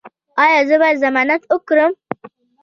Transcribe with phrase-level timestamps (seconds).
[0.43, 1.91] ایا زه باید ضمانت وکړم؟